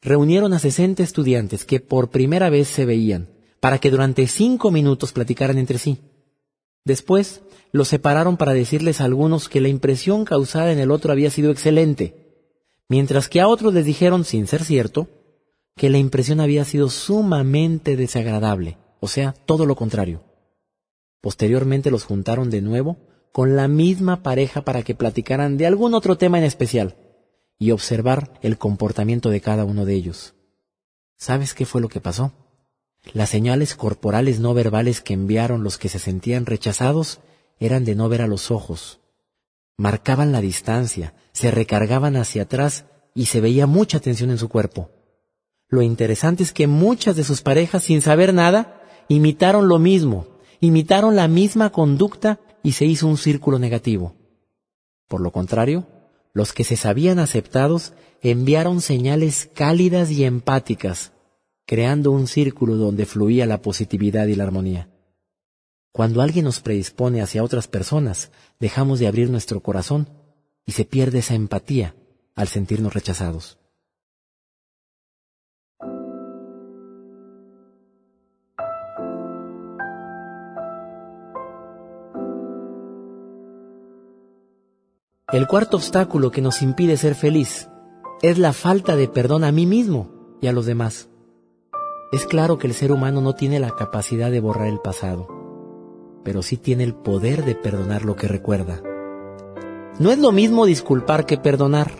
[0.00, 3.28] reunieron a 60 estudiantes que por primera vez se veían
[3.60, 5.98] para que durante cinco minutos platicaran entre sí.
[6.82, 11.30] Después los separaron para decirles a algunos que la impresión causada en el otro había
[11.30, 12.23] sido excelente,
[12.88, 15.08] mientras que a otros les dijeron, sin ser cierto,
[15.76, 20.22] que la impresión había sido sumamente desagradable, o sea, todo lo contrario.
[21.20, 22.98] Posteriormente los juntaron de nuevo
[23.32, 26.96] con la misma pareja para que platicaran de algún otro tema en especial
[27.58, 30.34] y observar el comportamiento de cada uno de ellos.
[31.16, 32.32] ¿Sabes qué fue lo que pasó?
[33.12, 37.20] Las señales corporales no verbales que enviaron los que se sentían rechazados
[37.58, 39.00] eran de no ver a los ojos.
[39.76, 42.84] Marcaban la distancia, se recargaban hacia atrás
[43.14, 44.90] y se veía mucha tensión en su cuerpo.
[45.68, 50.26] Lo interesante es que muchas de sus parejas, sin saber nada, imitaron lo mismo,
[50.60, 54.14] imitaron la misma conducta y se hizo un círculo negativo.
[55.08, 55.86] Por lo contrario,
[56.32, 61.12] los que se sabían aceptados enviaron señales cálidas y empáticas,
[61.66, 64.88] creando un círculo donde fluía la positividad y la armonía.
[65.96, 70.08] Cuando alguien nos predispone hacia otras personas, dejamos de abrir nuestro corazón
[70.66, 71.94] y se pierde esa empatía
[72.34, 73.58] al sentirnos rechazados.
[85.32, 87.68] El cuarto obstáculo que nos impide ser feliz
[88.20, 91.08] es la falta de perdón a mí mismo y a los demás.
[92.10, 95.43] Es claro que el ser humano no tiene la capacidad de borrar el pasado,
[96.24, 98.80] pero sí tiene el poder de perdonar lo que recuerda.
[99.98, 101.92] No es lo mismo disculpar que perdonar.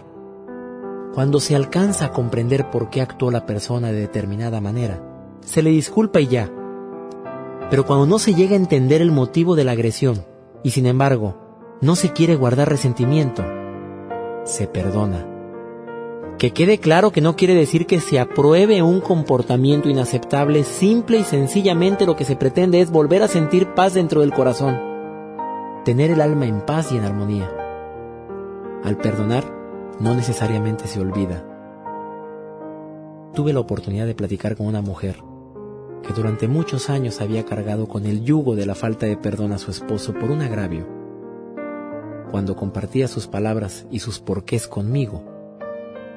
[1.15, 5.01] Cuando se alcanza a comprender por qué actuó la persona de determinada manera,
[5.45, 6.51] se le disculpa y ya.
[7.71, 10.25] Pero cuando no se llega a entender el motivo de la agresión,
[10.65, 11.37] y sin embargo
[11.81, 13.45] no se quiere guardar resentimiento,
[14.45, 15.34] se perdona.
[16.39, 21.25] Que quede claro que no quiere decir que se apruebe un comportamiento inaceptable, simple y
[21.25, 24.79] sencillamente lo que se pretende es volver a sentir paz dentro del corazón,
[25.85, 27.51] tener el alma en paz y en armonía.
[28.83, 29.45] Al perdonar,
[30.01, 31.45] no necesariamente se olvida.
[33.33, 35.17] Tuve la oportunidad de platicar con una mujer
[36.07, 39.59] que durante muchos años había cargado con el yugo de la falta de perdón a
[39.59, 41.05] su esposo por un agravio
[42.35, 45.23] cuando compartía sus palabras y sus porqués conmigo,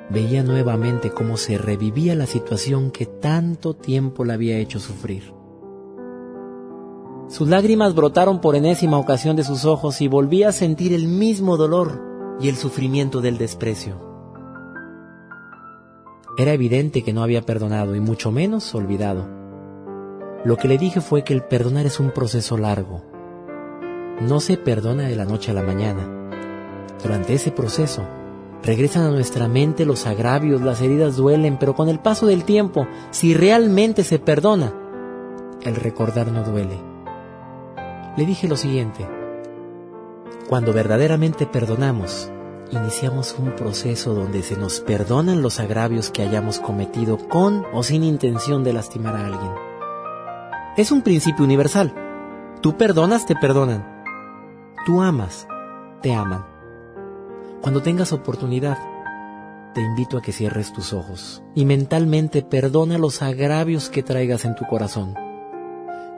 [0.10, 5.34] veía nuevamente cómo se revivía la situación que tanto tiempo la había hecho sufrir.
[7.28, 11.58] Sus lágrimas brotaron por enésima ocasión de sus ojos y volvía a sentir el mismo
[11.58, 12.02] dolor
[12.40, 14.00] y el sufrimiento del desprecio.
[16.38, 19.28] Era evidente que no había perdonado y mucho menos olvidado.
[20.46, 23.04] Lo que le dije fue que el perdonar es un proceso largo,
[24.22, 26.10] no se perdona de la noche a la mañana.
[27.04, 28.04] Durante ese proceso,
[28.64, 32.88] regresan a nuestra mente los agravios, las heridas duelen, pero con el paso del tiempo,
[33.12, 34.74] si realmente se perdona,
[35.64, 36.80] el recordar no duele.
[38.16, 39.08] Le dije lo siguiente,
[40.50, 42.32] cuando verdaderamente perdonamos,
[42.72, 48.04] iniciamos un proceso donde se nos perdonan los agravios que hayamos cometido con o sin
[48.04, 49.52] intención de lastimar a alguien.
[50.78, 51.94] Es un principio universal.
[52.62, 53.98] Tú perdonas, te perdonan
[54.88, 55.46] tú amas,
[56.02, 56.57] te aman.
[57.62, 58.78] Cuando tengas oportunidad,
[59.74, 64.56] te invito a que cierres tus ojos y mentalmente perdona los agravios que traigas en
[64.56, 65.16] tu corazón.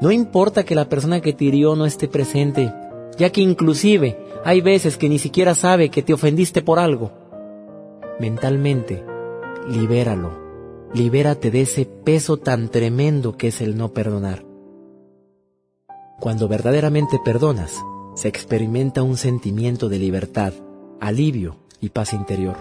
[0.02, 2.74] No importa que la persona que te hirió no esté presente,
[3.18, 7.12] ya que inclusive hay veces que ni siquiera sabe que te ofendiste por algo.
[8.20, 9.04] Mentalmente,
[9.68, 10.32] libéralo,
[10.94, 14.46] libérate de ese peso tan tremendo que es el no perdonar.
[16.20, 17.76] Cuando verdaderamente perdonas,
[18.16, 20.54] se experimenta un sentimiento de libertad,
[21.00, 22.58] alivio y paz interior.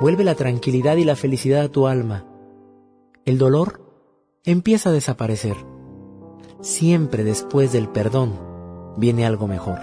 [0.00, 2.26] Vuelve la tranquilidad y la felicidad a tu alma.
[3.24, 3.80] El dolor
[4.44, 5.56] empieza a desaparecer.
[6.60, 8.38] Siempre después del perdón
[8.96, 9.78] viene algo mejor.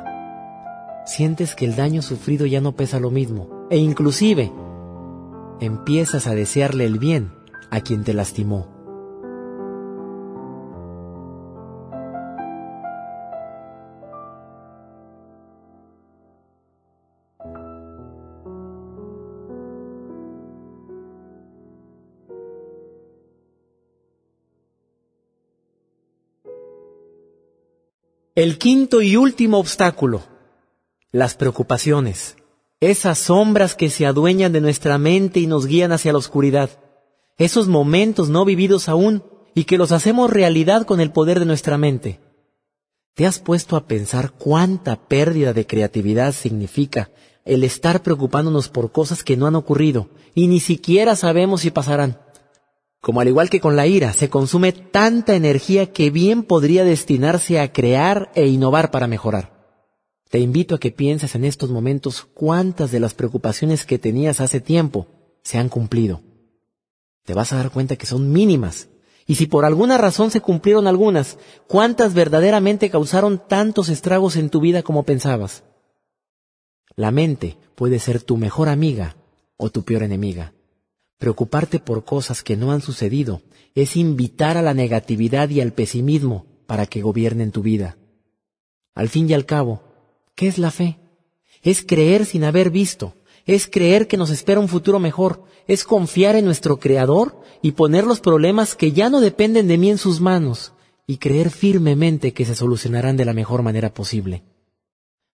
[1.05, 4.51] Sientes que el daño sufrido ya no pesa lo mismo e inclusive
[5.59, 7.33] empiezas a desearle el bien
[7.69, 8.78] a quien te lastimó.
[28.39, 30.21] El quinto y último obstáculo,
[31.11, 32.37] las preocupaciones,
[32.79, 36.69] esas sombras que se adueñan de nuestra mente y nos guían hacia la oscuridad,
[37.37, 41.77] esos momentos no vividos aún y que los hacemos realidad con el poder de nuestra
[41.77, 42.21] mente.
[43.13, 47.11] ¿Te has puesto a pensar cuánta pérdida de creatividad significa
[47.43, 52.17] el estar preocupándonos por cosas que no han ocurrido y ni siquiera sabemos si pasarán?
[53.01, 57.59] Como al igual que con la ira, se consume tanta energía que bien podría destinarse
[57.59, 59.57] a crear e innovar para mejorar.
[60.29, 64.59] Te invito a que pienses en estos momentos cuántas de las preocupaciones que tenías hace
[64.59, 65.07] tiempo
[65.43, 66.21] se han cumplido.
[67.23, 68.89] Te vas a dar cuenta que son mínimas.
[69.25, 74.59] Y si por alguna razón se cumplieron algunas, ¿cuántas verdaderamente causaron tantos estragos en tu
[74.59, 75.63] vida como pensabas?
[76.95, 79.15] La mente puede ser tu mejor amiga
[79.55, 80.53] o tu peor enemiga.
[81.19, 83.41] Preocuparte por cosas que no han sucedido
[83.75, 87.97] es invitar a la negatividad y al pesimismo para que gobiernen tu vida.
[88.95, 89.83] Al fin y al cabo,
[90.35, 90.97] ¿qué es la fe?
[91.61, 96.37] Es creer sin haber visto, es creer que nos espera un futuro mejor, es confiar
[96.37, 100.21] en nuestro Creador y poner los problemas que ya no dependen de mí en sus
[100.21, 100.71] manos
[101.05, 104.43] y creer firmemente que se solucionarán de la mejor manera posible.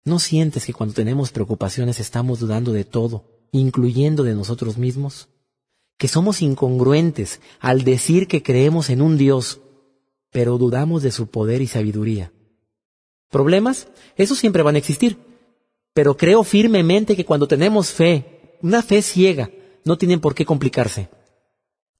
[0.06, 5.30] ¿No sientes que cuando tenemos preocupaciones estamos dudando de todo, incluyendo de nosotros mismos?
[5.98, 9.62] Que somos incongruentes al decir que creemos en un Dios,
[10.32, 12.32] pero dudamos de su poder y sabiduría.
[13.30, 13.88] ¿Problemas?
[14.16, 15.18] Eso siempre van a existir.
[15.94, 19.50] Pero creo firmemente que cuando tenemos fe, una fe ciega,
[19.84, 21.10] no tienen por qué complicarse.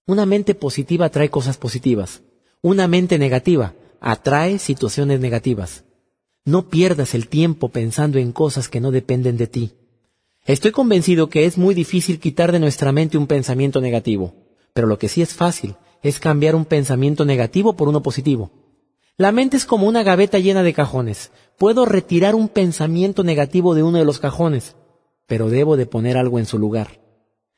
[0.06, 2.22] Una mente positiva atrae cosas positivas.
[2.62, 5.84] Una mente negativa atrae situaciones negativas.
[6.44, 9.74] No pierdas el tiempo pensando en cosas que no dependen de ti.
[10.46, 14.34] Estoy convencido que es muy difícil quitar de nuestra mente un pensamiento negativo,
[14.74, 18.52] pero lo que sí es fácil es cambiar un pensamiento negativo por uno positivo.
[19.18, 21.32] La mente es como una gaveta llena de cajones.
[21.60, 24.76] Puedo retirar un pensamiento negativo de uno de los cajones,
[25.28, 27.00] pero debo de poner algo en su lugar.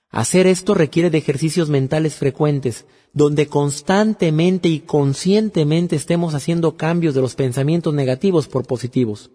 [0.10, 7.22] Hacer esto requiere de ejercicios mentales frecuentes, donde constantemente y conscientemente estemos haciendo cambios de
[7.22, 9.32] los pensamientos negativos por positivos.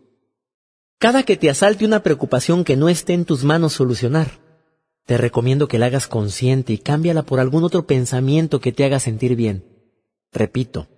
[0.98, 4.40] Cada que te asalte una preocupación que no esté en tus manos solucionar,
[5.06, 8.98] te recomiendo que la hagas consciente y cámbiala por algún otro pensamiento que te haga
[8.98, 9.64] sentir bien.
[10.32, 10.88] Repito,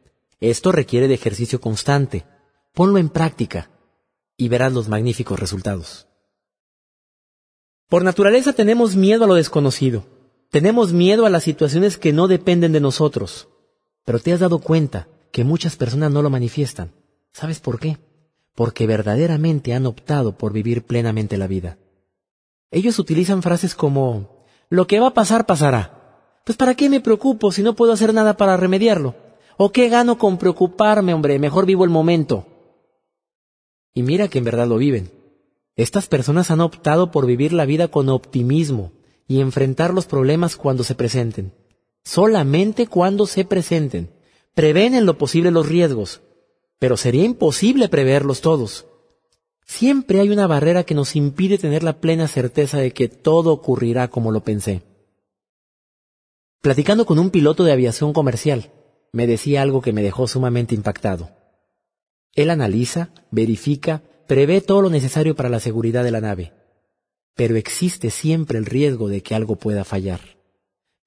[0.41, 2.25] esto requiere de ejercicio constante.
[2.73, 3.71] Ponlo en práctica
[4.37, 6.09] y verás los magníficos resultados.
[7.89, 10.07] Por naturaleza tenemos miedo a lo desconocido.
[10.51, 13.49] Tenemos miedo a las situaciones que no dependen de nosotros.
[14.05, 16.93] Pero te has dado cuenta que muchas personas no lo manifiestan.
[17.33, 17.99] ¿Sabes por qué?
[18.55, 21.79] Porque verdaderamente han optado por vivir plenamente la vida.
[22.71, 26.41] Ellos utilizan frases como lo que va a pasar pasará.
[26.45, 29.15] Pues ¿para qué me preocupo si no puedo hacer nada para remediarlo?
[29.57, 31.39] ¿O qué gano con preocuparme, hombre?
[31.39, 32.47] Mejor vivo el momento.
[33.93, 35.11] Y mira que en verdad lo viven.
[35.77, 38.93] Estas personas han optado por vivir la vida con optimismo
[39.27, 41.53] y enfrentar los problemas cuando se presenten.
[42.05, 44.11] Solamente cuando se presenten.
[44.55, 46.23] Prevén en lo posible los riesgos,
[46.81, 48.87] pero sería imposible preverlos todos.
[49.65, 54.09] Siempre hay una barrera que nos impide tener la plena certeza de que todo ocurrirá
[54.09, 54.83] como lo pensé.
[56.63, 58.73] Platicando con un piloto de aviación comercial,
[59.13, 61.31] me decía algo que me dejó sumamente impactado.
[62.35, 66.55] Él analiza, verifica, prevé todo lo necesario para la seguridad de la nave,
[67.35, 70.21] pero existe siempre el riesgo de que algo pueda fallar.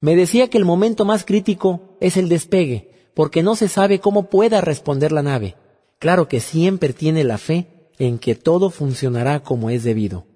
[0.01, 4.29] Me decía que el momento más crítico es el despegue, porque no se sabe cómo
[4.29, 5.55] pueda responder la nave,
[6.03, 10.27] Claro que siempre tiene la fe en que todo funcionará como es debido.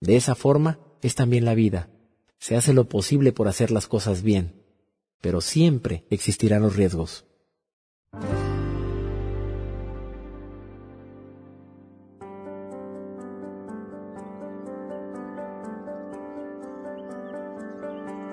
[0.00, 1.88] De esa forma es también la vida.
[2.40, 4.60] Se hace lo posible por hacer las cosas bien,
[5.20, 7.26] pero siempre existirán los riesgos.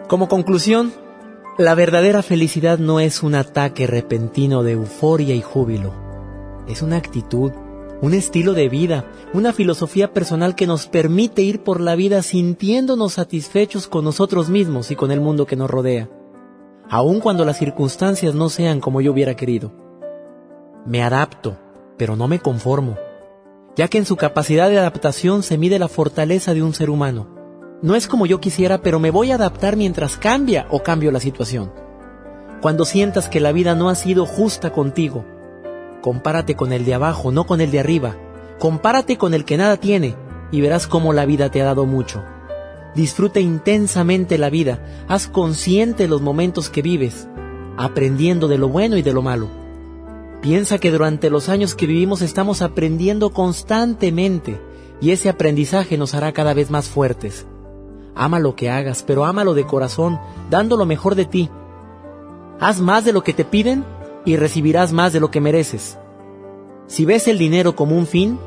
[0.08, 0.94] Como conclusión,
[1.60, 6.04] la verdadera felicidad no es un ataque repentino de euforia y júbilo
[6.68, 7.52] es una actitud,
[8.02, 13.14] un estilo de vida, una filosofía personal que nos permite ir por la vida sintiéndonos
[13.14, 16.10] satisfechos con nosotros mismos y con el mundo que nos rodea,
[16.90, 19.72] aun cuando las circunstancias no sean como yo hubiera querido.
[20.86, 21.58] Me adapto,
[21.98, 22.98] pero no me conformo,
[23.76, 27.28] ya que en su capacidad de adaptación se mide la fortaleza de un ser humano.
[27.82, 31.20] No es como yo quisiera, pero me voy a adaptar mientras cambia o cambio la
[31.20, 31.72] situación.
[32.62, 35.26] Cuando sientas que la vida no ha sido justa contigo,
[36.04, 38.18] Compárate con el de abajo, no con el de arriba.
[38.60, 40.18] Compárate con el que nada tiene
[40.52, 42.22] y verás cómo la vida te ha dado mucho.
[42.94, 47.30] Disfruta intensamente la vida, haz consciente los momentos que vives,
[47.78, 49.48] aprendiendo de lo bueno y de lo malo.
[50.42, 54.60] Piensa que durante los años que vivimos estamos aprendiendo constantemente
[55.00, 57.48] y ese aprendizaje nos hará cada vez más fuertes.
[58.14, 61.50] Ama lo que hagas, pero ámalo de corazón, dando lo mejor de ti.
[62.60, 63.86] Haz más de lo que te piden
[64.26, 65.98] y recibirás más de lo que mereces.
[66.88, 68.40] Si ves el dinero como un fin,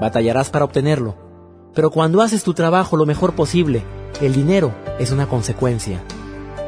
[0.00, 1.16] batallarás para obtenerlo.
[1.74, 3.82] Pero cuando haces tu trabajo lo mejor posible,
[4.20, 6.02] el dinero es una consecuencia.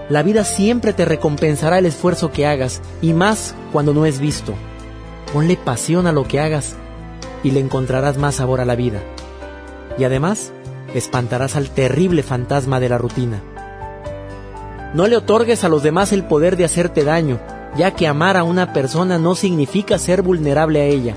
[0.09, 4.55] La vida siempre te recompensará el esfuerzo que hagas y más cuando no es visto.
[5.33, 6.77] Ponle pasión a lo que hagas
[7.43, 9.01] y le encontrarás más sabor a la vida.
[9.99, 10.53] Y además,
[10.95, 13.43] espantarás al terrible fantasma de la rutina.
[14.95, 17.41] No le otorgues a los demás el poder de hacerte daño,
[17.77, 21.16] ya que amar a una persona no significa ser vulnerable a ella.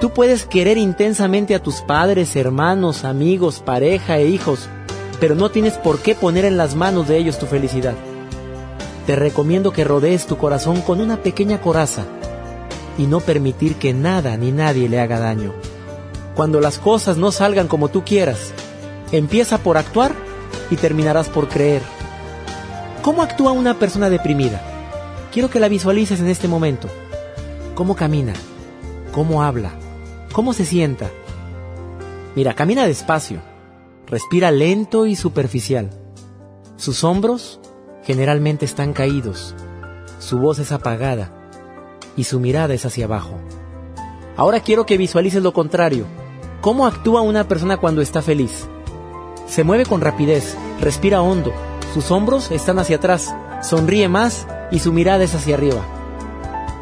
[0.00, 4.68] Tú puedes querer intensamente a tus padres, hermanos, amigos, pareja e hijos,
[5.20, 7.94] pero no tienes por qué poner en las manos de ellos tu felicidad.
[9.06, 12.04] Te recomiendo que rodees tu corazón con una pequeña coraza
[12.98, 15.54] y no permitir que nada ni nadie le haga daño.
[16.34, 18.52] Cuando las cosas no salgan como tú quieras,
[19.12, 20.12] empieza por actuar
[20.70, 21.82] y terminarás por creer.
[23.00, 24.75] ¿Cómo actúa una persona deprimida?
[25.36, 26.88] Quiero que la visualices en este momento.
[27.74, 28.32] ¿Cómo camina?
[29.12, 29.72] ¿Cómo habla?
[30.32, 31.10] ¿Cómo se sienta?
[32.34, 33.42] Mira, camina despacio,
[34.06, 35.90] respira lento y superficial.
[36.76, 37.60] Sus hombros
[38.02, 39.54] generalmente están caídos,
[40.20, 41.30] su voz es apagada
[42.16, 43.38] y su mirada es hacia abajo.
[44.38, 46.06] Ahora quiero que visualices lo contrario.
[46.62, 48.66] ¿Cómo actúa una persona cuando está feliz?
[49.46, 51.52] Se mueve con rapidez, respira hondo,
[51.96, 55.80] sus hombros están hacia atrás, sonríe más y su mirada es hacia arriba.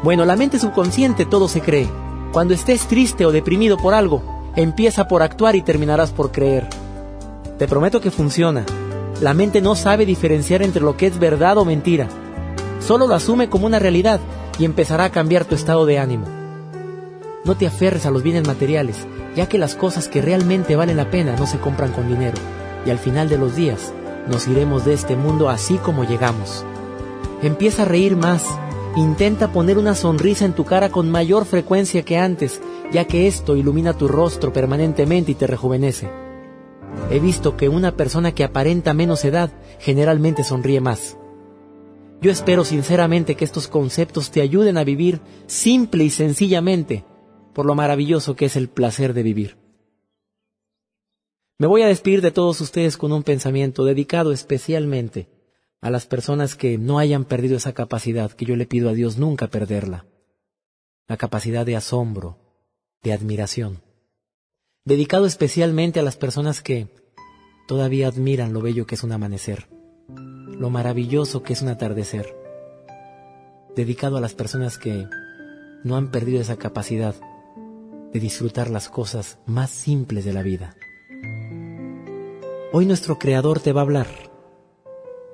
[0.03, 1.87] Bueno, la mente subconsciente todo se cree.
[2.33, 4.21] Cuando estés triste o deprimido por algo,
[4.57, 6.67] empieza por actuar y terminarás por creer.
[7.57, 8.65] Te prometo que funciona.
[9.21, 12.09] La mente no sabe diferenciar entre lo que es verdad o mentira.
[12.85, 14.19] Solo lo asume como una realidad
[14.59, 16.25] y empezará a cambiar tu estado de ánimo.
[17.45, 21.09] No te aferres a los bienes materiales, ya que las cosas que realmente valen la
[21.09, 22.37] pena no se compran con dinero,
[22.85, 23.93] y al final de los días
[24.27, 26.65] nos iremos de este mundo así como llegamos.
[27.41, 28.43] Empieza a reír más,
[28.95, 32.61] intenta poner una sonrisa en tu cara con mayor frecuencia que antes,
[32.91, 36.09] ya que esto ilumina tu rostro permanentemente y te rejuvenece.
[37.11, 41.17] He visto que una persona que aparenta menos edad generalmente sonríe más.
[42.21, 47.03] Yo espero sinceramente que estos conceptos te ayuden a vivir simple y sencillamente
[47.53, 49.64] por lo maravilloso que es el placer de vivir.
[51.57, 55.29] Me voy a despedir de todos ustedes con un pensamiento dedicado especialmente
[55.81, 59.17] a las personas que no hayan perdido esa capacidad que yo le pido a Dios
[59.17, 60.05] nunca perderla,
[61.07, 62.37] la capacidad de asombro,
[63.03, 63.81] de admiración.
[64.83, 66.87] Dedicado especialmente a las personas que
[67.67, 69.67] todavía admiran lo bello que es un amanecer
[70.59, 72.35] lo maravilloso que es un atardecer,
[73.75, 75.07] dedicado a las personas que
[75.83, 77.15] no han perdido esa capacidad
[78.13, 80.75] de disfrutar las cosas más simples de la vida.
[82.71, 84.07] Hoy nuestro Creador te va a hablar,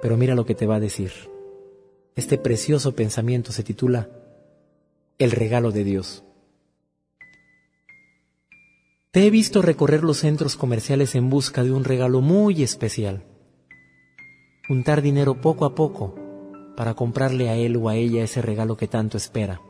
[0.01, 1.11] pero mira lo que te va a decir.
[2.15, 4.09] Este precioso pensamiento se titula
[5.17, 6.23] El regalo de Dios.
[9.11, 13.25] Te he visto recorrer los centros comerciales en busca de un regalo muy especial
[14.67, 16.15] juntar dinero poco a poco
[16.77, 19.61] para comprarle a él o a ella ese regalo que tanto espera.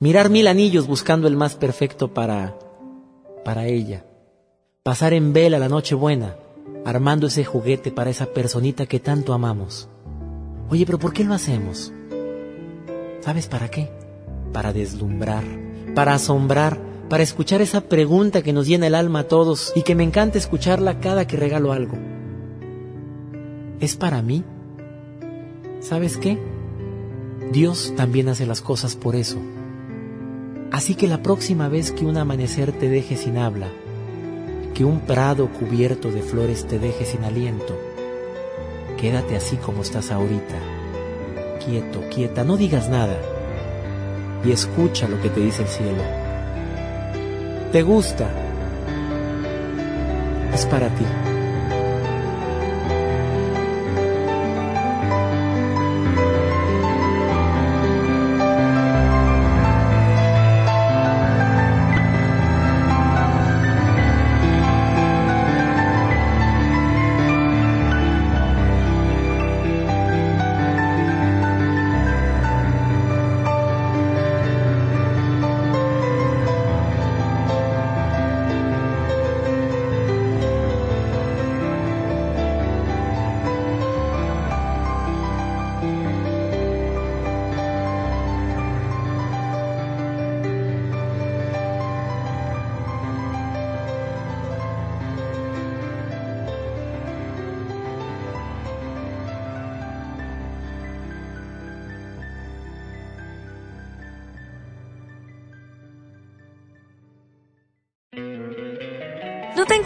[0.00, 2.58] Mirar mil anillos buscando el más perfecto para
[3.44, 4.04] para ella.
[4.82, 6.36] Pasar en vela la noche buena,
[6.84, 9.88] armando ese juguete para esa personita que tanto amamos.
[10.68, 11.92] Oye, pero ¿por qué lo hacemos?
[13.20, 13.90] ¿Sabes para qué?
[14.52, 15.44] Para deslumbrar,
[15.94, 16.78] para asombrar,
[17.08, 20.38] para escuchar esa pregunta que nos llena el alma a todos y que me encanta
[20.38, 21.96] escucharla cada que regalo algo
[23.80, 24.44] es para mí.
[25.80, 26.38] ¿Sabes qué?
[27.52, 29.38] Dios también hace las cosas por eso.
[30.70, 33.68] Así que la próxima vez que un amanecer te deje sin habla,
[34.74, 37.78] que un prado cubierto de flores te deje sin aliento,
[38.98, 40.56] quédate así como estás ahorita,
[41.64, 43.16] quieto, quieta, no digas nada
[44.44, 46.02] y escucha lo que te dice el cielo.
[47.72, 48.28] ¿Te gusta?
[50.52, 51.04] Es para ti.